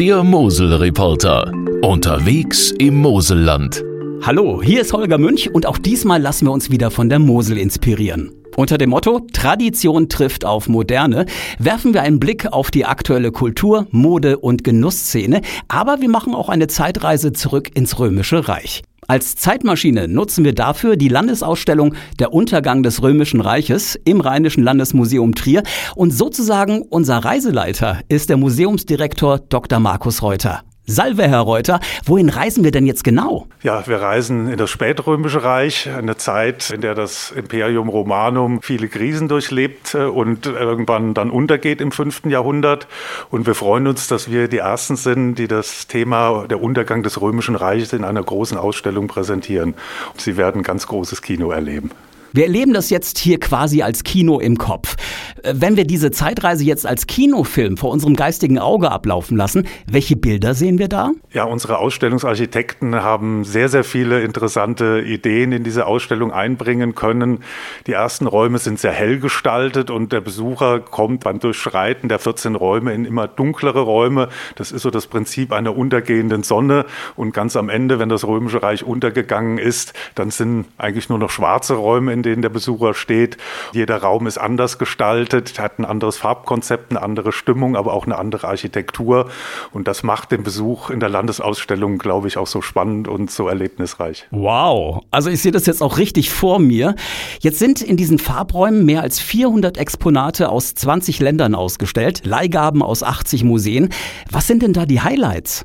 [0.00, 1.52] Der Mosel-Reporter.
[1.82, 3.84] Unterwegs im Moselland.
[4.22, 7.58] Hallo, hier ist Holger Münch und auch diesmal lassen wir uns wieder von der Mosel
[7.58, 8.32] inspirieren.
[8.56, 11.26] Unter dem Motto Tradition trifft auf Moderne
[11.58, 16.48] werfen wir einen Blick auf die aktuelle Kultur, Mode und Genussszene, aber wir machen auch
[16.48, 18.80] eine Zeitreise zurück ins Römische Reich.
[19.10, 25.34] Als Zeitmaschine nutzen wir dafür die Landesausstellung Der Untergang des Römischen Reiches im Rheinischen Landesmuseum
[25.34, 25.64] Trier
[25.96, 29.80] und sozusagen unser Reiseleiter ist der Museumsdirektor Dr.
[29.80, 30.62] Markus Reuter.
[30.90, 31.78] Salve, Herr Reuter.
[32.04, 33.46] Wohin reisen wir denn jetzt genau?
[33.62, 38.88] Ja, wir reisen in das Spätrömische Reich, eine Zeit, in der das Imperium Romanum viele
[38.88, 42.88] Krisen durchlebt äh, und irgendwann dann untergeht im fünften Jahrhundert.
[43.30, 47.20] Und wir freuen uns, dass wir die Ersten sind, die das Thema der Untergang des
[47.20, 49.74] Römischen Reiches in einer großen Ausstellung präsentieren.
[50.16, 51.90] Sie werden ganz großes Kino erleben.
[52.32, 54.96] Wir erleben das jetzt hier quasi als Kino im Kopf.
[55.42, 60.14] Äh, wenn wir diese Zeitreise jetzt als Kinofilm vor unserem geistigen Auge ablaufen lassen, welche
[60.14, 61.10] Bilder sehen wir da?
[61.32, 67.40] Ja, unsere Ausstellungsarchitekten haben sehr, sehr viele interessante Ideen in diese Ausstellung einbringen können.
[67.86, 72.54] Die ersten Räume sind sehr hell gestaltet und der Besucher kommt beim Durchschreiten der 14
[72.54, 74.28] Räume in immer dunklere Räume.
[74.54, 76.84] Das ist so das Prinzip einer untergehenden Sonne.
[77.16, 81.30] Und ganz am Ende, wenn das Römische Reich untergegangen ist, dann sind eigentlich nur noch
[81.30, 83.38] schwarze Räume in in denen der Besucher steht.
[83.72, 88.18] Jeder Raum ist anders gestaltet, hat ein anderes Farbkonzept, eine andere Stimmung, aber auch eine
[88.18, 89.30] andere Architektur.
[89.72, 93.48] Und das macht den Besuch in der Landesausstellung, glaube ich, auch so spannend und so
[93.48, 94.26] erlebnisreich.
[94.30, 96.94] Wow, also ich sehe das jetzt auch richtig vor mir.
[97.40, 103.02] Jetzt sind in diesen Farbräumen mehr als 400 Exponate aus 20 Ländern ausgestellt, Leihgaben aus
[103.02, 103.88] 80 Museen.
[104.30, 105.64] Was sind denn da die Highlights?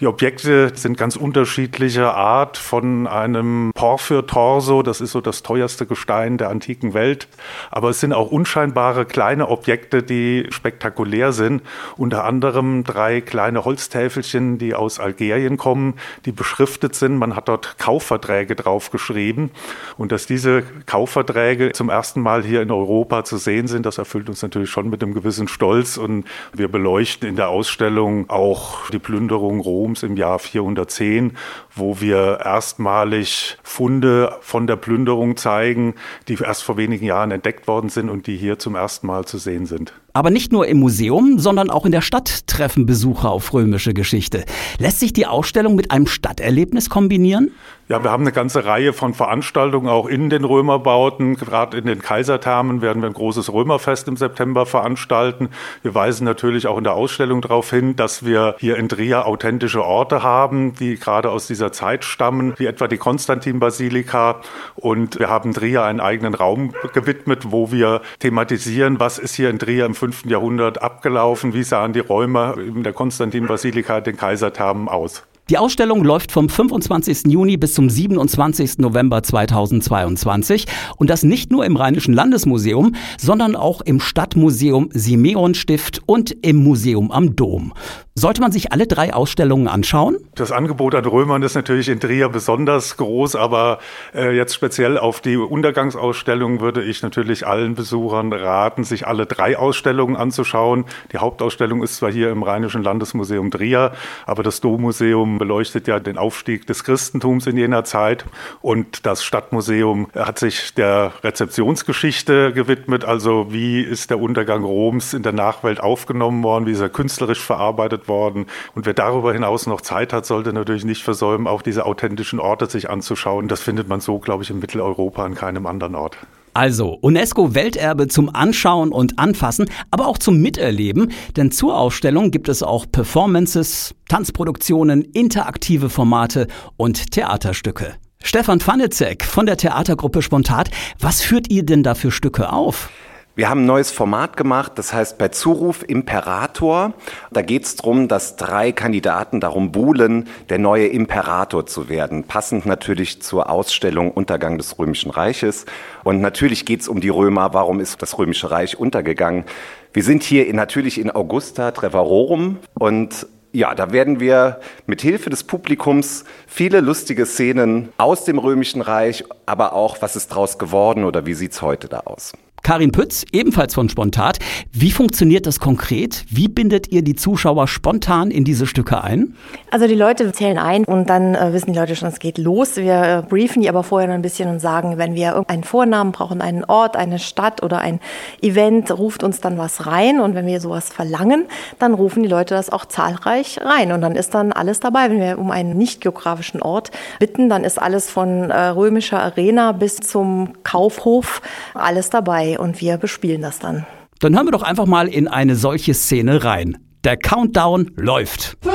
[0.00, 6.38] Die Objekte sind ganz unterschiedlicher Art, von einem Porphyr-Torso, das ist so das teuerste Gestein
[6.38, 7.28] der antiken Welt,
[7.70, 11.62] aber es sind auch unscheinbare kleine Objekte, die spektakulär sind.
[11.96, 17.16] Unter anderem drei kleine Holztäfelchen, die aus Algerien kommen, die beschriftet sind.
[17.16, 19.50] Man hat dort Kaufverträge draufgeschrieben
[19.96, 24.28] und dass diese Kaufverträge zum ersten Mal hier in Europa zu sehen sind, das erfüllt
[24.28, 28.98] uns natürlich schon mit einem gewissen Stolz und wir beleuchten in der Ausstellung auch die
[28.98, 31.36] Plünderung Roms im Jahr 410,
[31.74, 35.83] wo wir erstmalig Funde von der Plünderung zeigen,
[36.28, 39.36] die erst vor wenigen Jahren entdeckt worden sind und die hier zum ersten Mal zu
[39.36, 39.92] sehen sind.
[40.14, 44.44] Aber nicht nur im Museum, sondern auch in der Stadt treffen Besucher auf römische Geschichte.
[44.78, 47.50] Lässt sich die Ausstellung mit einem Stadterlebnis kombinieren?
[47.86, 51.36] Ja, wir haben eine ganze Reihe von Veranstaltungen auch in den Römerbauten.
[51.36, 55.50] Gerade in den Kaiserthermen werden wir ein großes Römerfest im September veranstalten.
[55.82, 59.84] Wir weisen natürlich auch in der Ausstellung darauf hin, dass wir hier in Trier authentische
[59.84, 64.40] Orte haben, die gerade aus dieser Zeit stammen, wie etwa die Konstantin-Basilika.
[64.76, 69.58] Und wir haben Trier einen eigenen Raum gewidmet, wo wir thematisieren, was ist hier in
[69.58, 70.24] Trier im 5.
[70.24, 75.24] Jahrhundert abgelaufen, wie sahen die Räume in der Konstantin-Basilika, den Kaiserthermen aus.
[75.50, 77.26] Die Ausstellung läuft vom 25.
[77.26, 78.78] Juni bis zum 27.
[78.78, 80.66] November 2022
[80.96, 86.56] und das nicht nur im Rheinischen Landesmuseum, sondern auch im Stadtmuseum Simeon Stift und im
[86.56, 87.74] Museum am Dom.
[88.16, 90.18] Sollte man sich alle drei Ausstellungen anschauen?
[90.36, 93.80] Das Angebot an Römern ist natürlich in Trier besonders groß, aber
[94.14, 99.58] äh, jetzt speziell auf die Untergangsausstellung würde ich natürlich allen Besuchern raten, sich alle drei
[99.58, 100.84] Ausstellungen anzuschauen.
[101.10, 103.90] Die Hauptausstellung ist zwar hier im Rheinischen Landesmuseum Trier,
[104.26, 108.26] aber das Dommuseum beleuchtet ja den Aufstieg des Christentums in jener Zeit
[108.60, 115.24] und das Stadtmuseum hat sich der Rezeptionsgeschichte gewidmet, also wie ist der Untergang Roms in
[115.24, 118.46] der Nachwelt aufgenommen worden, wie ist er künstlerisch verarbeitet worden.
[118.74, 122.66] Und wer darüber hinaus noch Zeit hat, sollte natürlich nicht versäumen, auch diese authentischen Orte
[122.66, 123.48] sich anzuschauen.
[123.48, 126.16] Das findet man so, glaube ich, in Mitteleuropa an keinem anderen Ort.
[126.56, 132.62] Also UNESCO-Welterbe zum Anschauen und Anfassen, aber auch zum Miterleben, denn zur Ausstellung gibt es
[132.62, 136.46] auch Performances, Tanzproduktionen, interaktive Formate
[136.76, 137.94] und Theaterstücke.
[138.22, 140.70] Stefan Pfannetzek von der Theatergruppe Spontat,
[141.00, 142.88] was führt ihr denn da für Stücke auf?
[143.36, 146.92] Wir haben ein neues Format gemacht, das heißt bei Zuruf Imperator.
[147.32, 152.22] Da geht es darum, dass drei Kandidaten darum buhlen, der neue Imperator zu werden.
[152.22, 155.66] Passend natürlich zur Ausstellung Untergang des Römischen Reiches.
[156.04, 157.52] Und natürlich geht es um die Römer.
[157.54, 159.46] Warum ist das Römische Reich untergegangen?
[159.92, 165.30] Wir sind hier in, natürlich in Augusta Trevarorum und ja, da werden wir mit Hilfe
[165.30, 171.04] des Publikums viele lustige Szenen aus dem Römischen Reich, aber auch, was ist draus geworden
[171.04, 172.32] oder wie sieht's heute da aus?
[172.64, 174.38] Karin Pütz, ebenfalls von Spontat.
[174.72, 176.24] Wie funktioniert das konkret?
[176.30, 179.36] Wie bindet ihr die Zuschauer spontan in diese Stücke ein?
[179.70, 182.76] Also die Leute zählen ein und dann äh, wissen die Leute schon, es geht los.
[182.76, 186.12] Wir äh, briefen die aber vorher noch ein bisschen und sagen, wenn wir irgendeinen Vornamen
[186.12, 188.00] brauchen, einen Ort, eine Stadt oder ein
[188.40, 190.18] Event, ruft uns dann was rein.
[190.18, 191.44] Und wenn wir sowas verlangen,
[191.78, 193.92] dann rufen die Leute das auch zahlreich rein.
[193.92, 195.10] Und dann ist dann alles dabei.
[195.10, 199.72] Wenn wir um einen nicht geografischen Ort bitten, dann ist alles von äh, römischer Arena
[199.72, 201.42] bis zum Kaufhof
[201.74, 203.86] alles dabei und wir bespielen das dann.
[204.20, 206.78] Dann hören wir doch einfach mal in eine solche Szene rein.
[207.04, 208.56] Der Countdown läuft.
[208.62, 208.74] 5,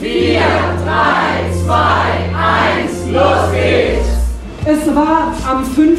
[0.00, 0.44] 4, 3,
[1.64, 1.74] 2,
[2.82, 4.16] 1, los geht's!
[4.68, 5.98] Es war am 5.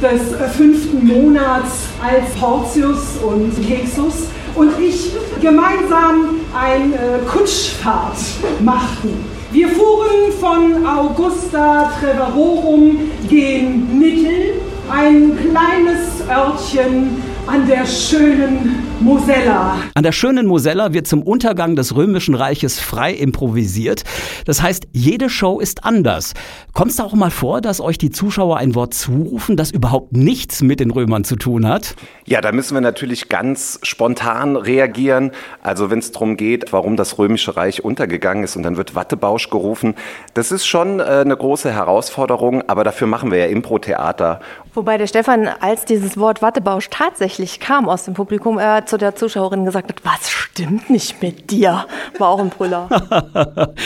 [0.00, 8.16] des äh, fünften Monats, als Portius und Jesus und ich gemeinsam eine Kutschfahrt
[8.60, 9.24] machten.
[9.52, 12.98] Wir fuhren von Augusta Treverorum
[13.28, 19.76] gen Mittel, ein kleines Örtchen an der schönen Mosella.
[19.94, 24.04] An der schönen Mosella wird zum Untergang des Römischen Reiches frei improvisiert.
[24.44, 26.34] Das heißt, jede Show ist anders.
[26.74, 30.12] Kommt es da auch mal vor, dass euch die Zuschauer ein Wort zurufen, das überhaupt
[30.12, 31.94] nichts mit den Römern zu tun hat?
[32.26, 35.32] Ja, da müssen wir natürlich ganz spontan reagieren.
[35.62, 39.48] Also wenn es darum geht, warum das Römische Reich untergegangen ist und dann wird Wattebausch
[39.48, 39.94] gerufen,
[40.34, 44.40] das ist schon äh, eine große Herausforderung, aber dafür machen wir ja Impro-Theater.
[44.74, 49.14] Wobei der Stefan, als dieses Wort Wattebausch tatsächlich kam aus dem Publikum, er zu der
[49.14, 51.86] Zuschauerin gesagt hat, was stimmt nicht mit dir?
[52.18, 52.88] War auch ein Brüller.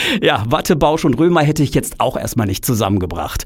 [0.23, 3.45] ja, Wattebausch und Römer hätte ich jetzt auch erstmal nicht zusammengebracht.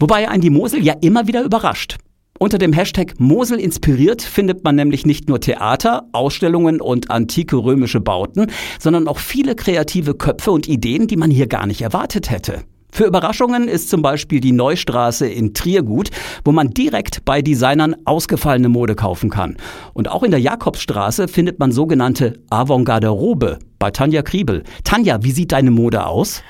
[0.00, 1.96] Wobei ein die Mosel ja immer wieder überrascht.
[2.38, 8.00] Unter dem Hashtag Mosel inspiriert findet man nämlich nicht nur Theater, Ausstellungen und antike römische
[8.00, 8.48] Bauten,
[8.78, 12.64] sondern auch viele kreative Köpfe und Ideen, die man hier gar nicht erwartet hätte.
[12.96, 16.08] Für Überraschungen ist zum Beispiel die Neustraße in Trier gut,
[16.46, 19.58] wo man direkt bei Designern ausgefallene Mode kaufen kann.
[19.92, 24.62] Und auch in der Jakobsstraße findet man sogenannte Avantgarderobe bei Tanja Kriebel.
[24.82, 26.42] Tanja, wie sieht deine Mode aus?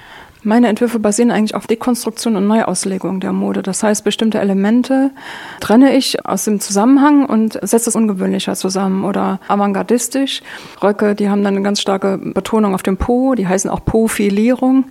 [0.45, 3.63] Meine Entwürfe basieren eigentlich auf Dekonstruktion und Neuauslegung der Mode.
[3.63, 5.11] Das heißt, bestimmte Elemente
[5.59, 10.43] trenne ich aus dem Zusammenhang und setze es ungewöhnlicher zusammen oder avantgardistisch.
[10.81, 14.85] Röcke, die haben dann eine ganz starke Betonung auf dem Po, die heißen auch Profilierung.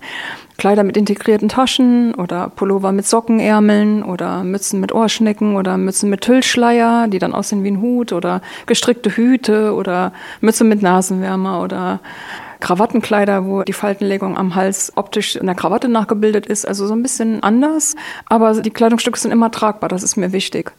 [0.58, 6.22] Kleider mit integrierten Taschen oder Pullover mit Sockenärmeln oder Mützen mit Ohrschnecken oder Mützen mit
[6.22, 12.00] Tüllschleier, die dann aussehen wie ein Hut oder gestrickte Hüte oder Mütze mit Nasenwärmer oder
[12.60, 16.66] Krawattenkleider, wo die Faltenlegung am Hals optisch in der Krawatte nachgebildet ist.
[16.66, 17.94] Also so ein bisschen anders.
[18.26, 20.72] Aber die Kleidungsstücke sind immer tragbar, das ist mir wichtig.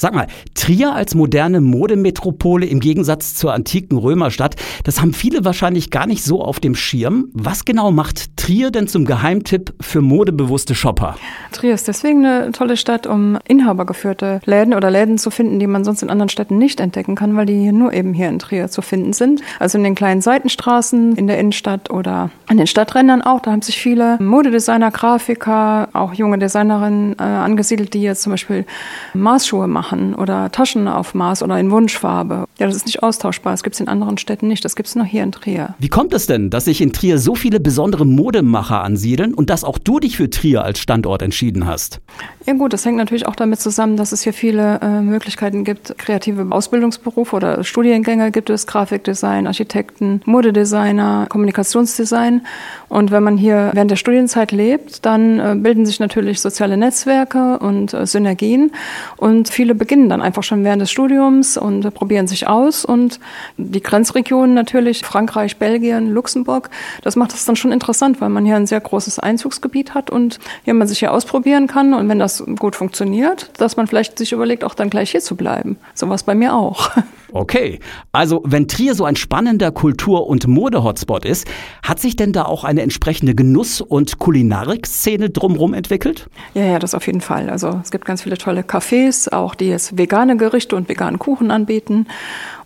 [0.00, 4.54] Sag mal, Trier als moderne Modemetropole im Gegensatz zur antiken Römerstadt,
[4.84, 7.30] das haben viele wahrscheinlich gar nicht so auf dem Schirm.
[7.32, 11.16] Was genau macht Trier denn zum Geheimtipp für modebewusste Shopper?
[11.50, 15.82] Trier ist deswegen eine tolle Stadt, um inhabergeführte Läden oder Läden zu finden, die man
[15.82, 18.82] sonst in anderen Städten nicht entdecken kann, weil die nur eben hier in Trier zu
[18.82, 19.42] finden sind.
[19.58, 23.40] Also in den kleinen Seitenstraßen, in der Innenstadt oder an den Stadträndern auch.
[23.40, 28.64] Da haben sich viele Modedesigner, Grafiker, auch junge Designerinnen äh, angesiedelt, die jetzt zum Beispiel
[29.12, 32.44] Maßschuhe machen machen oder Taschen auf Maß oder in Wunschfarbe.
[32.58, 33.52] Ja, das ist nicht austauschbar.
[33.52, 34.64] Das gibt es in anderen Städten nicht.
[34.64, 35.74] Das gibt es nur hier in Trier.
[35.78, 39.64] Wie kommt es denn, dass sich in Trier so viele besondere Modemacher ansiedeln und dass
[39.64, 42.00] auch du dich für Trier als Standort entschieden hast?
[42.46, 45.96] Ja gut, das hängt natürlich auch damit zusammen, dass es hier viele äh, Möglichkeiten gibt,
[45.98, 52.42] kreative Ausbildungsberufe oder Studiengänge gibt es, Grafikdesign, Architekten, Modedesigner, Kommunikationsdesign.
[52.88, 57.58] Und wenn man hier während der Studienzeit lebt, dann äh, bilden sich natürlich soziale Netzwerke
[57.58, 58.72] und äh, Synergien
[59.16, 62.84] und viele beginnen dann einfach schon während des Studiums und probieren sich aus.
[62.84, 63.20] Und
[63.56, 66.70] die Grenzregionen natürlich, Frankreich, Belgien, Luxemburg,
[67.02, 70.38] das macht es dann schon interessant, weil man hier ein sehr großes Einzugsgebiet hat und
[70.64, 71.94] hier man sich hier ausprobieren kann.
[71.94, 75.36] Und wenn das gut funktioniert, dass man vielleicht sich überlegt, auch dann gleich hier zu
[75.36, 75.78] bleiben.
[75.94, 76.90] Sowas bei mir auch.
[77.32, 77.78] Okay,
[78.10, 81.46] also wenn Trier so ein spannender Kultur- und Mode-Hotspot ist,
[81.82, 86.30] hat sich denn da auch eine entsprechende Genuss- und Kulinarik-Szene drumherum entwickelt?
[86.54, 87.50] Ja, ja, das auf jeden Fall.
[87.50, 91.50] Also es gibt ganz viele tolle Cafés, auch die jetzt vegane Gerichte und veganen Kuchen
[91.50, 92.06] anbieten.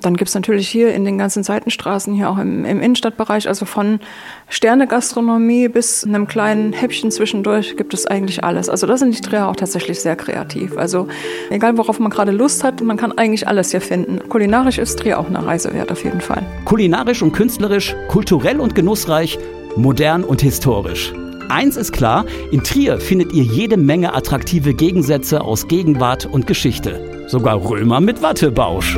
[0.01, 4.01] Dann gibt's natürlich hier in den ganzen Seitenstraßen, hier auch im, im Innenstadtbereich, also von
[4.49, 8.69] Sterne-Gastronomie bis einem kleinen Häppchen zwischendurch gibt es eigentlich alles.
[8.69, 10.77] Also da sind die Trier auch tatsächlich sehr kreativ.
[10.77, 11.09] Also
[11.51, 14.29] egal worauf man gerade Lust hat, man kann eigentlich alles hier finden.
[14.29, 16.43] Kulinarisch ist Trier auch eine Reise wert auf jeden Fall.
[16.65, 19.39] Kulinarisch und künstlerisch, kulturell und genussreich,
[19.77, 21.13] modern und historisch.
[21.49, 27.25] Eins ist klar, in Trier findet ihr jede Menge attraktive Gegensätze aus Gegenwart und Geschichte.
[27.29, 28.97] Sogar Römer mit Wattebausch.